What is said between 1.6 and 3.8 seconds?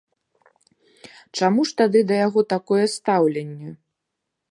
ж тады да яго такое стаўленне?